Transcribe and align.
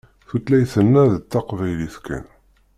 Tutlayt-nneɣ 0.27 1.07
d 1.11 1.15
taqbaylit 1.31 1.95
kan. 2.05 2.25